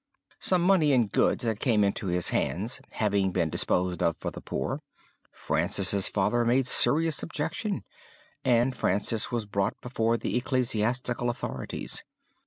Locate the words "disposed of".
3.51-4.17